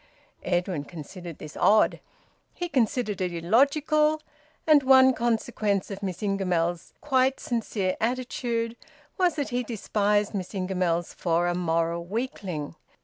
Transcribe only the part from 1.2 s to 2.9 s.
this odd; he